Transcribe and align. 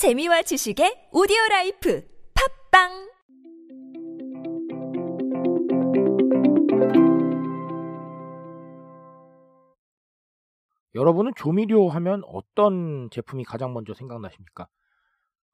재미와 0.00 0.40
지식의 0.40 1.10
오디오 1.12 1.36
라이프 1.50 2.02
팟빵 2.72 2.88
여러분은 10.94 11.32
조미료 11.36 11.90
하면 11.90 12.22
어떤 12.24 13.10
제품이 13.10 13.44
가장 13.44 13.74
먼저 13.74 13.92
생각나십니까? 13.92 14.68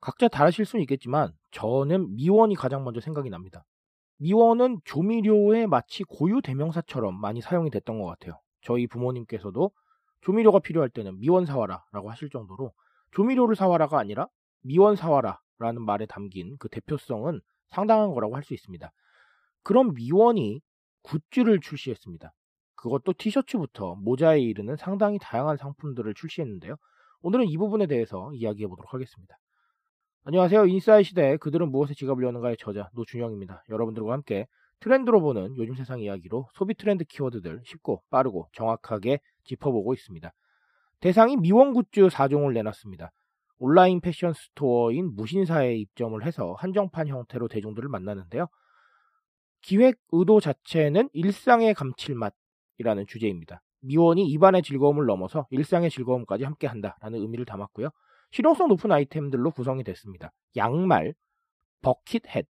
각자 0.01 0.29
다르실 0.29 0.65
수는 0.65 0.81
있겠지만 0.83 1.33
저는 1.51 2.15
미원이 2.15 2.55
가장 2.55 2.85
먼저 2.85 3.01
생각이 3.01 3.29
납니다. 3.31 3.65
미원은 4.19 4.79
조미료의 4.85 5.67
마치 5.67 6.05
고유 6.05 6.41
대명사처럼 6.41 7.21
많이 7.21 7.41
사용이 7.41 7.71
됐던 7.71 7.99
것 7.99 8.07
같아요. 8.07 8.39
저희 8.61 8.87
부모님께서도 8.87 9.73
조미료가 10.21 10.61
필요할 10.61 10.89
때는 10.91 11.19
미원 11.19 11.47
사와라 11.47 11.85
라고 11.91 12.13
하실 12.13 12.31
정도로 12.31 12.73
조미료를 13.11 13.57
사와라가 13.57 13.99
아니라 13.99 14.29
미원 14.67 14.97
사와라 14.97 15.41
라는 15.59 15.83
말에 15.83 16.07
담긴 16.07 16.57
그 16.59 16.69
대표성은 16.69 17.41
상당한 17.69 18.13
거라고 18.13 18.37
할 18.37 18.43
수 18.43 18.55
있습니다. 18.55 18.91
그런 19.63 19.95
미원이 19.95 20.61
굿즈를 21.03 21.61
출시했습니다. 21.61 22.33
그것도 22.75 23.15
티셔츠부터 23.15 23.97
모자에 23.97 24.41
이르는 24.41 24.77
상당히 24.77 25.19
다양한 25.21 25.57
상품들을 25.57 26.13
출시했는데요. 26.15 26.77
오늘은 27.23 27.47
이 27.47 27.57
부분에 27.57 27.87
대해서 27.87 28.31
이야기해 28.35 28.69
보도록 28.69 28.93
하겠습니다. 28.93 29.37
안녕하세요. 30.25 30.67
인사이 30.67 31.05
시대에 31.05 31.37
그들은 31.37 31.71
무엇에 31.71 31.95
지갑을 31.95 32.23
여는가의 32.25 32.57
저자 32.59 32.91
노준영입니다. 32.95 33.65
여러분들과 33.69 34.13
함께 34.13 34.47
트렌드로 34.81 35.21
보는 35.21 35.57
요즘 35.57 35.75
세상 35.75 36.01
이야기로 36.01 36.49
소비 36.55 36.75
트렌드 36.75 37.05
키워드들 37.05 37.63
쉽고 37.65 38.03
빠르고 38.11 38.49
정확하게 38.53 39.21
짚어보고 39.45 39.95
있습니다. 39.95 40.33
대상이 41.01 41.37
미원 41.37 41.73
굿즈 41.73 42.09
4종을 42.09 42.53
내놨습니다. 42.53 43.11
온라인 43.59 44.01
패션 44.01 44.33
스토어인 44.33 45.15
무신사에 45.15 45.77
입점을 45.77 46.25
해서 46.25 46.55
한정판 46.59 47.09
형태로 47.09 47.49
대중들을 47.49 47.89
만나는데요. 47.89 48.49
기획 49.63 49.99
의도 50.13 50.41
자체는 50.41 51.09
일상의 51.13 51.75
감칠맛이라는 51.75 53.07
주제입니다. 53.09 53.63
미원이 53.81 54.27
입안의 54.29 54.63
즐거움을 54.63 55.07
넘어서 55.07 55.47
일상의 55.51 55.91
즐거움까지 55.91 56.45
함께 56.45 56.67
한다라는 56.67 57.21
의미를 57.21 57.45
담았고요. 57.45 57.89
실용성 58.31 58.69
높은 58.69 58.93
아이템들로 58.93 59.51
구성이 59.53 59.85
됐습니다. 59.85 60.33
양말, 60.57 61.15
버킷햇, 61.83 62.47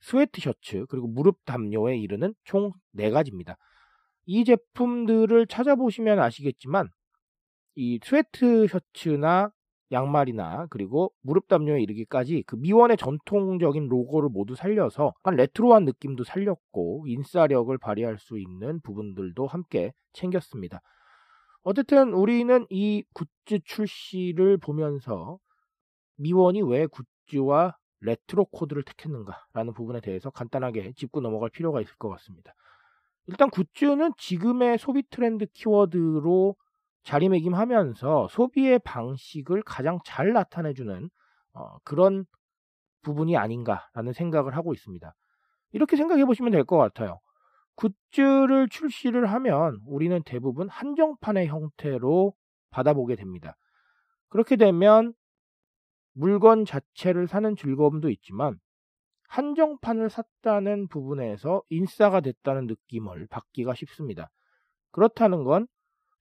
스웨트 0.00 0.40
셔츠, 0.40 0.86
그리고 0.88 1.06
무릎 1.06 1.44
담요에 1.44 1.96
이르는 1.96 2.34
총 2.44 2.72
4가지입니다. 2.96 3.56
이 4.26 4.44
제품들을 4.44 5.46
찾아보시면 5.46 6.18
아시겠지만 6.18 6.88
이 7.76 7.98
스웨트 8.02 8.66
셔츠나 8.66 9.50
양말이나 9.92 10.66
그리고 10.70 11.12
무릎 11.22 11.48
담요에 11.48 11.80
이르기까지 11.82 12.42
그 12.46 12.56
미원의 12.56 12.96
전통적인 12.96 13.88
로고를 13.88 14.28
모두 14.28 14.54
살려서 14.54 15.14
약간 15.18 15.36
레트로한 15.36 15.84
느낌도 15.84 16.24
살렸고 16.24 17.04
인싸력을 17.06 17.76
발휘할 17.78 18.18
수 18.18 18.38
있는 18.38 18.80
부분들도 18.80 19.46
함께 19.46 19.92
챙겼습니다. 20.12 20.80
어쨌든 21.62 22.12
우리는 22.12 22.66
이 22.70 23.04
굿즈 23.12 23.60
출시를 23.64 24.58
보면서 24.58 25.38
미원이 26.16 26.62
왜 26.62 26.86
굿즈와 26.86 27.76
레트로 28.00 28.46
코드를 28.46 28.82
택했는가라는 28.82 29.72
부분에 29.74 30.00
대해서 30.00 30.30
간단하게 30.30 30.92
짚고 30.92 31.20
넘어갈 31.20 31.50
필요가 31.50 31.80
있을 31.80 31.94
것 31.96 32.08
같습니다. 32.10 32.52
일단 33.26 33.50
굿즈는 33.50 34.12
지금의 34.16 34.78
소비 34.78 35.02
트렌드 35.10 35.46
키워드로 35.46 36.54
자리매김하면서 37.06 38.28
소비의 38.30 38.80
방식을 38.80 39.62
가장 39.62 40.00
잘 40.04 40.32
나타내주는 40.34 41.08
어, 41.54 41.78
그런 41.84 42.26
부분이 43.02 43.36
아닌가라는 43.36 44.12
생각을 44.12 44.56
하고 44.56 44.74
있습니다. 44.74 45.14
이렇게 45.72 45.96
생각해 45.96 46.24
보시면 46.24 46.52
될 46.52 46.64
것 46.64 46.76
같아요. 46.78 47.20
굿즈를 47.76 48.68
출시를 48.70 49.26
하면 49.26 49.80
우리는 49.86 50.20
대부분 50.24 50.68
한정판의 50.68 51.48
형태로 51.48 52.34
받아보게 52.70 53.16
됩니다. 53.16 53.56
그렇게 54.28 54.56
되면 54.56 55.14
물건 56.14 56.64
자체를 56.64 57.28
사는 57.28 57.54
즐거움도 57.56 58.10
있지만 58.10 58.58
한정판을 59.28 60.10
샀다는 60.10 60.88
부분에서 60.88 61.62
인싸가 61.68 62.20
됐다는 62.20 62.66
느낌을 62.66 63.26
받기가 63.28 63.74
쉽습니다. 63.74 64.30
그렇다는 64.92 65.44
건 65.44 65.66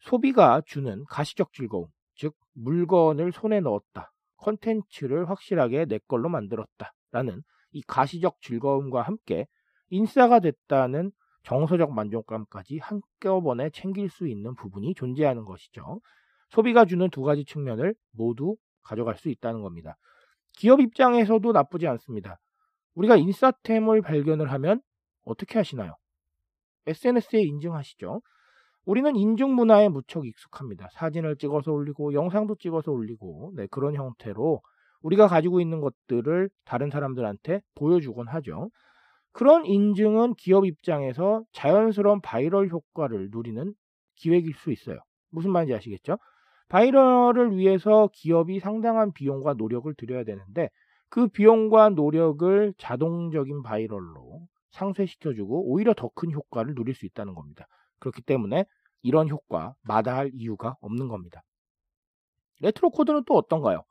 소비가 0.06 0.62
주는 0.68 1.04
가시적 1.10 1.52
즐거움, 1.52 1.88
즉 2.14 2.36
물건을 2.54 3.32
손에 3.32 3.60
넣었다, 3.60 4.12
컨텐츠를 4.38 5.32
확실하게 5.32 5.86
내 5.86 5.98
걸로 6.08 6.30
만들었다 6.30 6.94
라는 7.12 7.42
이 7.72 7.82
가시적 7.82 8.40
즐거움과 8.42 9.02
함께 9.02 9.48
인싸가 9.90 10.40
됐다는 10.40 11.12
정서적 11.42 11.92
만족감까지 11.92 12.78
한꺼번에 12.78 13.72
챙길 13.72 14.10
수 14.10 14.28
있는 14.28 14.54
부분이 14.54 14.94
존재하는 14.94 15.44
것이죠. 15.44 16.02
소비가 16.50 16.86
주는 16.86 17.10
두 17.10 17.24
가지 17.24 17.44
측면을 17.44 17.96
모두 18.12 18.58
가져갈 18.84 19.18
수 19.18 19.30
있다는 19.30 19.64
겁니다. 19.64 19.98
기업 20.56 20.82
입장에서도 20.82 21.52
나쁘지 21.52 21.88
않습니다. 21.88 22.38
우리가 22.94 23.16
인싸템을 23.18 24.04
발견을 24.04 24.52
하면 24.52 24.82
어떻게 25.24 25.58
하시나요? 25.58 25.96
SNS에 26.86 27.42
인증하시죠. 27.42 28.22
우리는 28.86 29.16
인증 29.16 29.56
문화에 29.56 29.90
무척 29.90 30.26
익숙합니다. 30.26 30.90
사진을 30.94 31.38
찍어서 31.38 31.72
올리고 31.72 32.14
영상도 32.14 32.56
찍어서 32.56 32.92
올리고 32.92 33.54
네, 33.56 33.68
그런 33.72 33.96
형태로 33.96 34.62
우리가 35.02 35.28
가지고 35.28 35.60
있는 35.60 35.82
것들을 35.82 36.50
다른 36.66 36.90
사람들한테 36.90 37.62
보여주곤 37.76 38.28
하죠. 38.28 38.70
그런 39.32 39.66
인증은 39.66 40.36
기업 40.36 40.66
입장에서 40.66 41.44
자연스러운 41.52 42.22
바이럴 42.22 42.70
효과를 42.70 43.30
누리는 43.32 43.74
기획일 44.16 44.54
수 44.56 44.72
있어요. 44.72 45.00
무슨 45.32 45.52
말인지 45.52 45.74
아시겠죠? 45.74 46.18
바이럴을 46.70 47.58
위해서 47.58 48.10
기업이 48.14 48.60
상당한 48.60 49.12
비용과 49.14 49.54
노력을 49.56 49.94
들여야 49.96 50.24
되는데 50.24 50.70
그 51.10 51.28
비용과 51.28 51.90
노력을 51.90 52.74
자동적인 52.78 53.62
바이럴로 53.64 54.48
상쇄시켜주고 54.72 55.72
오히려 55.72 55.94
더 55.94 56.10
큰 56.16 56.32
효과를 56.32 56.76
누릴 56.76 56.96
수 56.96 57.06
있다는 57.06 57.36
겁니다. 57.36 57.68
그렇기 58.00 58.22
때문에 58.22 58.66
이런 59.02 59.30
효과 59.30 59.76
마다할 59.84 60.32
이유가 60.34 60.76
없는 60.82 61.08
겁니다. 61.08 61.44
레트로 62.62 62.90
코드는 62.90 63.24
또 63.26 63.36
어떤가요? 63.36 63.84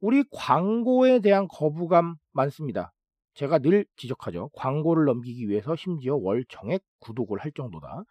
우리 0.00 0.24
광고에 0.30 1.20
대한 1.20 1.48
거부감 1.48 2.16
많습니다. 2.32 2.92
제가 3.34 3.58
늘 3.58 3.84
지적하죠. 3.96 4.50
광고를 4.54 5.04
넘기기 5.04 5.48
위해서 5.48 5.76
심지어 5.76 6.16
월 6.16 6.44
정액 6.48 6.82
구독을 7.00 7.38
할 7.38 7.52
정도다. 7.52 8.02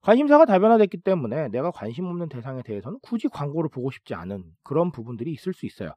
관심사가 0.00 0.46
다변화됐기 0.46 1.02
때문에 1.02 1.48
내가 1.48 1.70
관심 1.70 2.06
없는 2.06 2.28
대상에 2.28 2.62
대해서는 2.62 2.98
굳이 3.02 3.28
광고를 3.28 3.70
보고 3.70 3.90
싶지 3.90 4.14
않은 4.14 4.44
그런 4.64 4.90
부분들이 4.90 5.30
있을 5.32 5.52
수 5.52 5.66
있어요. 5.66 5.94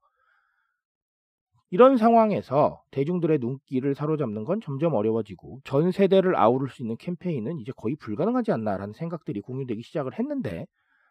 이런 1.76 1.98
상황에서 1.98 2.82
대중들의 2.92 3.40
눈길을 3.40 3.96
사로잡는 3.96 4.46
건 4.46 4.62
점점 4.62 4.94
어려워지고 4.94 5.60
전 5.66 5.92
세대를 5.92 6.38
아우를 6.38 6.70
수 6.70 6.82
있는 6.82 6.96
캠페인은 6.96 7.60
이제 7.60 7.74
거의 7.76 7.98
불가능하지 7.98 8.54
않나라는 8.54 8.94
생각들이 8.94 9.42
공유되기 9.42 9.82
시작을 9.82 10.18
했는데 10.18 10.68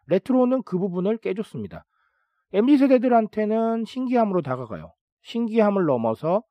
레트로는 0.07 0.63
그 0.63 0.79
부분을 0.79 1.19
깨줬습니다. 1.19 1.85
MZ 2.53 2.79
세대들한테는 2.79 3.85
신기함으로 3.85 4.41
다가가요. 4.41 4.91
신기함을 5.21 5.85
넘어서 5.85 6.41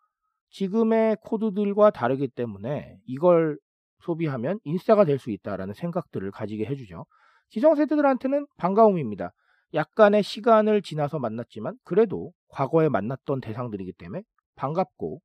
지금의 0.50 1.16
코드들과 1.24 1.90
다르기 1.90 2.28
때문에 2.28 2.96
이걸 3.06 3.58
소비하면 4.04 4.60
인싸가 4.62 5.04
될 5.04 5.18
수 5.18 5.32
있다라는 5.32 5.74
생각들을 5.74 6.30
가지게 6.30 6.66
해주죠. 6.66 7.04
기성 7.48 7.74
세대들한테는 7.74 8.46
반가움입니다. 8.58 9.32
약간의 9.74 10.22
시간을 10.22 10.82
지나서 10.82 11.18
만났지만 11.18 11.74
그래도 11.82 12.30
과거에 12.54 12.88
만났던 12.88 13.40
대상들이기 13.40 13.92
때문에 13.94 14.22
반갑고 14.56 15.20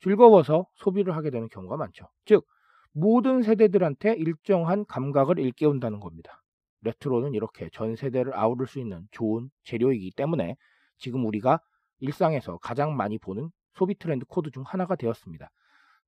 즐거워서 0.00 0.66
소비를 0.76 1.14
하게 1.14 1.30
되는 1.30 1.48
경우가 1.48 1.76
많죠. 1.76 2.06
즉, 2.24 2.46
모든 2.92 3.42
세대들한테 3.42 4.14
일정한 4.14 4.84
감각을 4.86 5.38
일깨운다는 5.38 6.00
겁니다. 6.00 6.42
레트로는 6.82 7.34
이렇게 7.34 7.68
전 7.72 7.96
세대를 7.96 8.34
아우를 8.36 8.66
수 8.66 8.80
있는 8.80 9.06
좋은 9.12 9.50
재료이기 9.64 10.12
때문에 10.16 10.56
지금 10.98 11.26
우리가 11.26 11.60
일상에서 12.00 12.58
가장 12.58 12.96
많이 12.96 13.18
보는 13.18 13.50
소비 13.74 13.94
트렌드 13.98 14.24
코드 14.26 14.50
중 14.50 14.64
하나가 14.66 14.96
되었습니다. 14.96 15.50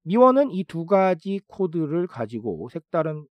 미원은 0.05 0.51
이 0.51 0.65
두 0.65 0.87
가지 0.87 1.41
코드를 1.49 2.07
가지고 2.07 2.69
색다른 2.71 3.27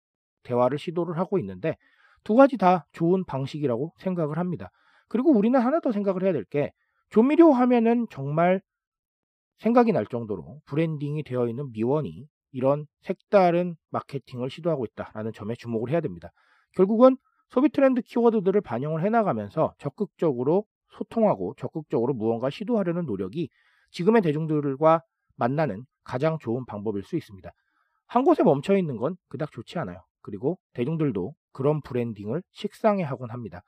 대화를 0.44 0.78
시도를 0.78 1.18
하고 1.18 1.38
있는데 1.38 1.76
두 2.24 2.34
가지 2.34 2.56
다 2.58 2.86
좋은 2.92 3.24
방식이라고 3.24 3.94
생각을 3.98 4.38
합니다. 4.38 4.70
그리고 5.08 5.32
우리는 5.32 5.58
하나 5.58 5.80
더 5.80 5.92
생각을 5.92 6.22
해야 6.24 6.32
될 6.32 6.44
게 6.44 6.72
조미료 7.10 7.52
하면은 7.52 8.06
정말 8.10 8.60
생각이 9.58 9.92
날 9.92 10.06
정도로 10.06 10.60
브랜딩이 10.66 11.22
되어 11.24 11.48
있는 11.48 11.70
미원이 11.72 12.26
이런 12.52 12.86
색다른 13.02 13.76
마케팅을 13.90 14.48
시도하고 14.48 14.86
있다라는 14.86 15.32
점에 15.32 15.54
주목을 15.54 15.90
해야 15.90 16.00
됩니다. 16.00 16.30
결국은 16.74 17.16
소비 17.50 17.68
트렌드 17.68 18.00
키워드들을 18.00 18.60
반영을 18.60 19.04
해나가면서 19.04 19.74
적극적으로 19.78 20.64
소통하고 20.96 21.54
적극적으로 21.56 22.14
무언가 22.14 22.48
시도하려는 22.48 23.06
노력이 23.06 23.48
지금의 23.90 24.22
대중들과 24.22 25.02
만나는 25.36 25.84
가장 26.04 26.38
좋은 26.38 26.64
방법일 26.64 27.02
수 27.02 27.16
있습니다. 27.16 27.50
한 28.06 28.24
곳에 28.24 28.42
멈춰 28.42 28.76
있는 28.76 28.96
건 28.96 29.16
그닥 29.28 29.52
좋지 29.52 29.78
않아요. 29.78 30.00
그리고 30.22 30.58
대중들도 30.74 31.34
그런 31.52 31.80
브랜딩을 31.82 32.42
식상해 32.52 33.02
하곤 33.02 33.30
합니다. 33.30 33.62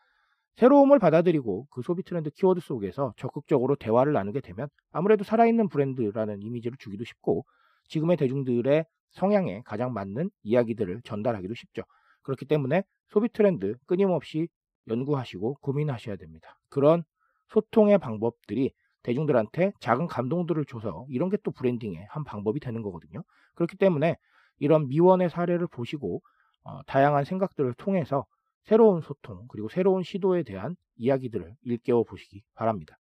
새로움을 0.56 0.98
받아들이고 0.98 1.66
그 1.70 1.82
소비 1.82 2.02
트렌드 2.02 2.30
키워드 2.30 2.60
속에서 2.60 3.14
적극적으로 3.16 3.74
대화를 3.76 4.12
나누게 4.12 4.40
되면 4.40 4.68
아무래도 4.92 5.24
살아있는 5.24 5.68
브랜드라는 5.68 6.42
이미지를 6.42 6.76
주기도 6.78 7.04
쉽고 7.04 7.44
지금의 7.88 8.16
대중들의 8.16 8.84
성향에 9.10 9.62
가장 9.64 9.92
맞는 9.92 10.30
이야기들을 10.42 11.02
전달하기도 11.04 11.54
쉽죠. 11.54 11.82
그렇기 12.22 12.46
때문에 12.46 12.82
소비 13.08 13.28
트렌드 13.28 13.76
끊임없이 13.86 14.48
연구하시고 14.88 15.58
고민하셔야 15.60 16.16
됩니다. 16.16 16.58
그런 16.68 17.02
소통의 17.48 17.98
방법들이 17.98 18.72
대중들한테 19.02 19.72
작은 19.80 20.06
감동들을 20.06 20.64
줘서 20.66 21.06
이런 21.10 21.28
게 21.28 21.36
또 21.42 21.50
브랜딩의 21.50 22.06
한 22.08 22.24
방법이 22.24 22.60
되는 22.60 22.82
거거든요. 22.82 23.22
그렇기 23.54 23.76
때문에 23.76 24.16
이런 24.58 24.88
미원의 24.88 25.28
사례를 25.30 25.66
보시고 25.66 26.22
어, 26.64 26.82
다양한 26.84 27.24
생각들을 27.24 27.74
통해서 27.74 28.24
새로운 28.64 29.00
소통 29.00 29.46
그리고 29.48 29.68
새로운 29.68 30.02
시도에 30.02 30.42
대한 30.42 30.76
이야기들을 30.96 31.56
일깨워 31.62 32.04
보시기 32.04 32.42
바랍니다. 32.54 32.98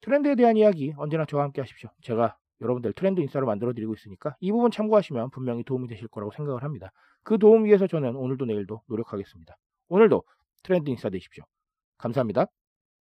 트렌드에 0.00 0.34
대한 0.34 0.56
이야기 0.56 0.92
언제나 0.96 1.24
저와 1.24 1.44
함께 1.44 1.60
하십시오. 1.60 1.90
제가 2.02 2.36
여러분들 2.60 2.92
트렌드 2.92 3.20
인싸로 3.20 3.46
만들어 3.46 3.72
드리고 3.72 3.94
있으니까 3.94 4.36
이 4.40 4.52
부분 4.52 4.70
참고하시면 4.70 5.30
분명히 5.30 5.64
도움이 5.64 5.88
되실 5.88 6.08
거라고 6.08 6.32
생각을 6.32 6.62
합니다. 6.62 6.92
그 7.22 7.38
도움 7.38 7.64
위해서 7.64 7.86
저는 7.86 8.16
오늘도 8.16 8.44
내일도 8.44 8.82
노력하겠습니다. 8.86 9.56
오늘도 9.88 10.22
트렌드 10.62 10.90
인싸 10.90 11.10
되십시오. 11.10 11.44
감사합니다. 11.98 12.46